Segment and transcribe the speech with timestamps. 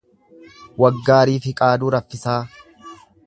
[0.83, 2.39] Waggaarii Fiqaaduu Raffisaa